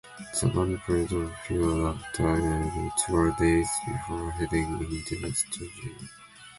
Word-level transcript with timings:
The 0.41 0.47
band 0.47 0.79
played 0.81 1.13
on 1.13 1.25
a 1.27 1.35
few 1.45 1.83
Warped 1.83 3.05
Tour 3.07 3.35
dates 3.37 3.69
before 3.85 4.31
heading 4.31 4.79
into 4.79 5.19
the 5.21 5.31
studio. 5.31 5.93